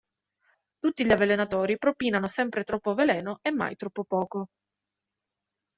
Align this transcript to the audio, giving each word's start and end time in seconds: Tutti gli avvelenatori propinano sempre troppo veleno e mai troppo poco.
Tutti 0.79 1.05
gli 1.05 1.11
avvelenatori 1.11 1.77
propinano 1.77 2.27
sempre 2.27 2.63
troppo 2.63 2.95
veleno 2.95 3.37
e 3.43 3.51
mai 3.51 3.75
troppo 3.75 4.03
poco. 4.03 4.47